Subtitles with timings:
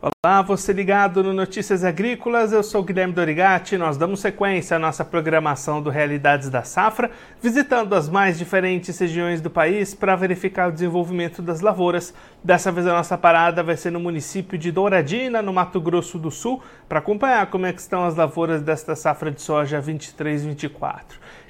[0.00, 3.76] Olá, você ligado no Notícias Agrícolas, eu sou Guilherme Dorigati.
[3.76, 7.10] Nós damos sequência à nossa programação do Realidades da Safra,
[7.42, 12.14] visitando as mais diferentes regiões do país para verificar o desenvolvimento das lavouras.
[12.44, 16.30] Dessa vez a nossa parada vai ser no município de Douradina, no Mato Grosso do
[16.30, 21.02] Sul, para acompanhar como é estão as lavouras desta safra de soja 23-24.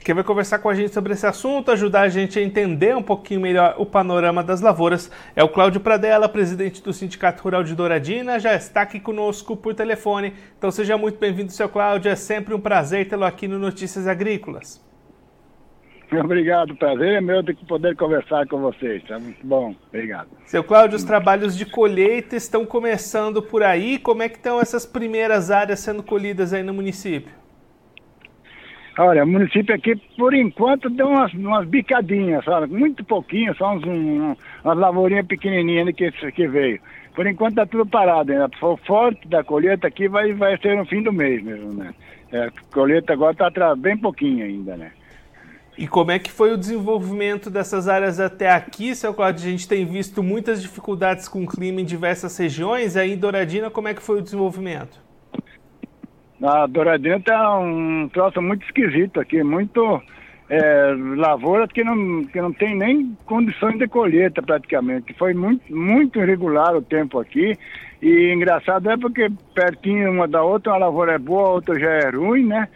[0.09, 3.03] Quem vai conversar com a gente sobre esse assunto, ajudar a gente a entender um
[3.03, 7.75] pouquinho melhor o panorama das lavouras, é o Cláudio Pradella, presidente do Sindicato Rural de
[7.75, 10.33] Douradina, já está aqui conosco por telefone.
[10.57, 14.83] Então seja muito bem-vindo, seu Cláudio, é sempre um prazer tê-lo aqui no Notícias Agrícolas.
[16.11, 19.03] Obrigado, prazer é meu de poder conversar com vocês.
[19.11, 20.31] É muito bom, obrigado.
[20.47, 23.99] Seu Cláudio, os trabalhos de colheita estão começando por aí.
[23.99, 27.31] Como é que estão essas primeiras áreas sendo colhidas aí no município?
[28.99, 32.67] Olha, o município aqui, por enquanto, deu umas, umas bicadinhas, sabe?
[32.67, 34.35] Muito pouquinho, só uns, um,
[34.65, 36.81] umas lavourinhas pequenininhas que, que veio.
[37.15, 38.51] Por enquanto está tudo parado ainda.
[38.61, 41.95] O forte da colheita aqui vai, vai ser no fim do mês mesmo, né?
[42.33, 44.91] É, a colheita agora está bem pouquinho ainda, né?
[45.77, 49.47] E como é que foi o desenvolvimento dessas áreas até aqui, seu Cláudio?
[49.47, 52.97] A gente tem visto muitas dificuldades com o clima em diversas regiões.
[52.97, 55.08] Aí em Douradina, como é que foi o desenvolvimento?
[56.43, 60.01] A Douradina tá um troço muito esquisito aqui, muito
[60.49, 60.95] é,
[61.75, 65.13] que não, que não tem nem condições de colheita praticamente.
[65.15, 67.57] Foi muito, muito irregular o tempo aqui.
[68.01, 71.91] E engraçado é porque pertinho uma da outra, uma lavoura é boa, a outra já
[71.91, 72.69] é ruim, né?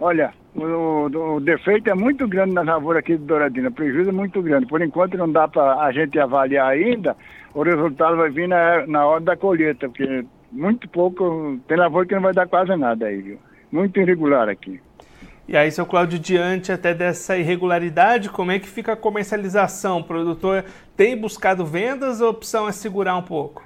[0.00, 4.12] Olha, o, o, defeito é muito grande na lavoura aqui de Douradina, o prejuízo é
[4.12, 4.66] muito grande.
[4.66, 7.14] Por enquanto não dá para a gente avaliar ainda,
[7.54, 12.14] o resultado vai vir na, na hora da colheita, porque muito pouco, tem lavoura que
[12.14, 13.38] não vai dar quase nada aí, viu?
[13.70, 14.80] Muito irregular aqui.
[15.46, 19.98] E aí, seu Cláudio, diante até dessa irregularidade, como é que fica a comercialização?
[19.98, 20.64] O produtor
[20.96, 23.64] tem buscado vendas ou a opção é segurar um pouco?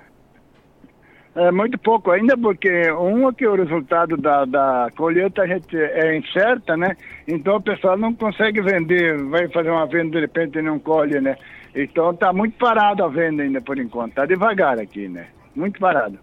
[1.34, 5.76] É muito pouco ainda, porque um é que o resultado da, da colheita a gente
[5.76, 6.96] é incerta, né?
[7.26, 11.20] Então o pessoal não consegue vender, vai fazer uma venda de repente e não colhe,
[11.20, 11.36] né?
[11.74, 15.26] Então está muito parado a venda ainda por enquanto, está devagar aqui, né?
[15.56, 16.18] Muito parado.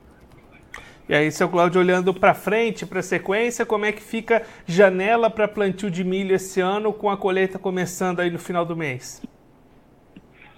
[1.11, 5.29] E aí, seu Cláudio, olhando para frente, para a sequência, como é que fica janela
[5.29, 9.21] para plantio de milho esse ano, com a colheita começando aí no final do mês?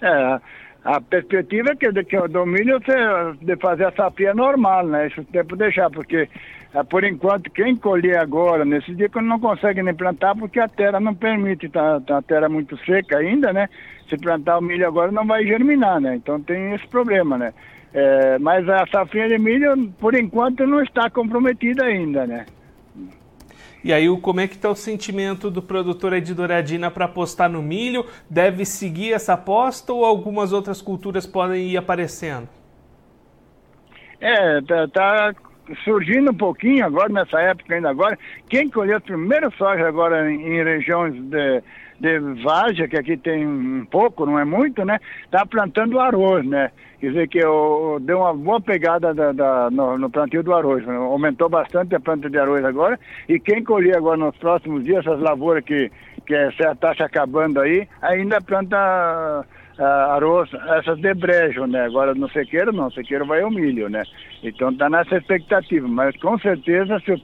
[0.00, 0.40] É,
[0.84, 5.08] a perspectiva é que, que do milho de fazer a safra normal, né?
[5.08, 6.28] Isso tempo deixar, porque
[6.72, 11.00] é, por enquanto quem colher agora, nesse dia, não consegue nem plantar porque a terra
[11.00, 13.68] não permite, tá, tá a terra muito seca ainda, né?
[14.08, 16.14] Se plantar o milho agora não vai germinar, né?
[16.14, 17.52] Então tem esse problema, né?
[17.94, 22.44] É, mas a safrinha de milho, por enquanto, não está comprometida ainda, né?
[23.84, 27.48] E aí, como é que está o sentimento do produtor aí de Douradina para apostar
[27.48, 28.04] no milho?
[28.28, 32.48] Deve seguir essa aposta ou algumas outras culturas podem ir aparecendo?
[34.20, 35.34] É, tá, tá
[35.84, 38.18] surgindo um pouquinho agora, nessa época ainda agora.
[38.48, 41.62] Quem colheu primeiro soja agora em, em regiões de,
[42.00, 44.98] de Várzea, que aqui tem um pouco, não é muito, né?
[45.30, 46.70] Tá plantando arroz, né?
[47.00, 50.86] Quer dizer que eu, deu uma boa pegada da, da, no, no, plantio do arroz.
[50.86, 50.96] Né?
[50.96, 52.98] Aumentou bastante a planta de arroz agora.
[53.28, 55.90] E quem colher agora nos próximos dias, essas lavouras que,
[56.26, 59.44] que está se acabando aí, ainda planta
[59.78, 61.84] arroz, essas de brejo, né?
[61.84, 64.02] Agora no sequeiro não, sequeiro vai o milho, né?
[64.42, 65.86] Então está nessa expectativa.
[65.88, 67.20] Mas com certeza se o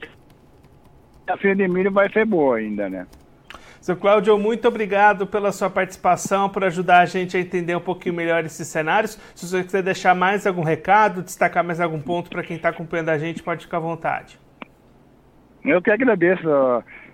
[1.31, 3.07] a fim de milho vai ser boa ainda, né?
[3.81, 8.15] Seu Cláudio, muito obrigado pela sua participação, por ajudar a gente a entender um pouquinho
[8.15, 9.13] melhor esses cenários.
[9.35, 13.09] Se você quiser deixar mais algum recado, destacar mais algum ponto para quem está acompanhando
[13.09, 14.39] a gente, pode ficar à vontade.
[15.65, 16.47] Eu que agradeço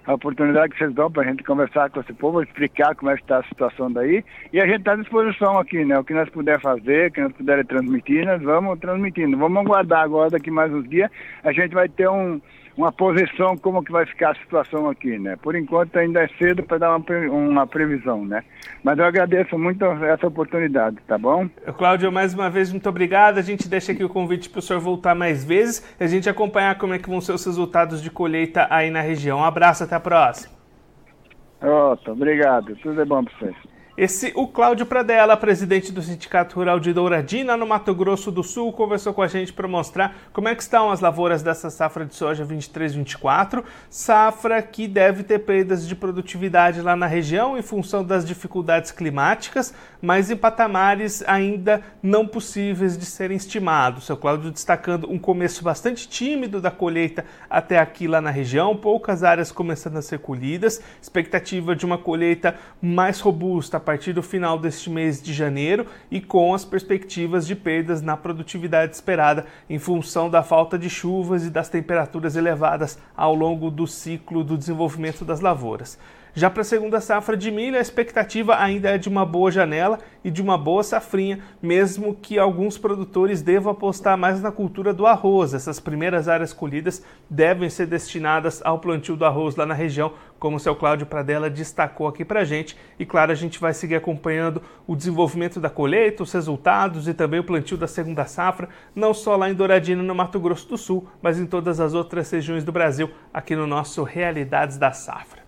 [0.07, 3.17] a oportunidade que vocês dão para a gente conversar com esse povo, explicar como é
[3.17, 4.25] que está a situação daí.
[4.53, 5.99] E a gente está à disposição aqui, né?
[5.99, 9.37] O que nós puder fazer, o que nós puderem transmitir, nós vamos transmitindo.
[9.37, 11.11] Vamos aguardar agora, daqui mais uns dias,
[11.43, 12.41] a gente vai ter um
[12.77, 15.37] uma posição como que vai ficar a situação aqui, né?
[15.37, 18.45] Por enquanto ainda é cedo para dar uma, uma previsão, né?
[18.85, 21.49] Mas eu agradeço muito essa oportunidade, tá bom?
[21.79, 23.39] Cláudio, mais uma vez, muito obrigado.
[23.39, 26.29] A gente deixa aqui o convite para o senhor voltar mais vezes e a gente
[26.29, 29.39] acompanhar como é que vão ser os resultados de colheita aí na região.
[29.39, 30.55] Um abraço, até a próxima.
[31.63, 32.77] Otto, obrigado.
[32.77, 33.76] Tudo é bom para vocês.
[33.97, 38.71] Esse, o Cláudio Pradella, presidente do Sindicato Rural de Douradina, no Mato Grosso do Sul,
[38.71, 42.15] conversou com a gente para mostrar como é que estão as lavouras dessa safra de
[42.15, 48.27] soja 23-24, safra que deve ter perdas de produtividade lá na região em função das
[48.27, 49.73] dificuldades climáticas,
[50.03, 54.05] mas em patamares ainda não possíveis de serem estimados.
[54.05, 59.25] Seu Cláudio destacando um começo bastante tímido da colheita até aqui lá na região, poucas
[59.25, 64.91] áreas começando a ser colhidas, expectativa de uma colheita mais robusta partir do final deste
[64.91, 70.43] mês de janeiro e com as perspectivas de perdas na produtividade esperada em função da
[70.43, 75.97] falta de chuvas e das temperaturas elevadas ao longo do ciclo do desenvolvimento das lavouras.
[76.39, 79.99] Já para a segunda safra de milho, a expectativa ainda é de uma boa janela
[80.23, 85.07] e de uma boa safrinha, mesmo que alguns produtores devam apostar mais na cultura do
[85.07, 85.55] arroz.
[85.55, 90.57] Essas primeiras áreas colhidas devem ser destinadas ao plantio do arroz lá na região, como
[90.57, 92.77] o seu Cláudio Pradella destacou aqui para gente.
[92.99, 97.41] E claro, a gente vai seguir acompanhando o desenvolvimento da colheita, os resultados e também
[97.41, 101.09] o plantio da segunda safra, não só lá em Douradina, no Mato Grosso do Sul,
[101.21, 105.47] mas em todas as outras regiões do Brasil, aqui no nosso Realidades da Safra.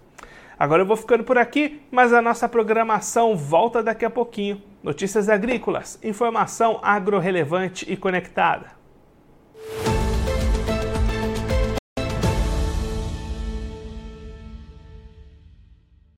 [0.59, 4.61] Agora eu vou ficando por aqui, mas a nossa programação volta daqui a pouquinho.
[4.83, 8.78] Notícias agrícolas, informação agro-relevante e conectada.